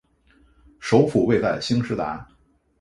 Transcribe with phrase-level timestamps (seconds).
[0.79, 2.27] 首府位在兴实达。